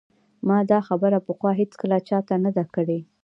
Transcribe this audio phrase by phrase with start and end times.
[0.47, 2.99] ما دا خبره پخوا هیڅکله چا ته نه ده کړې